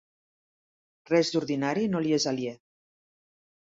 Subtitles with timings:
[1.13, 2.59] Res d'ordinari no li és aliè.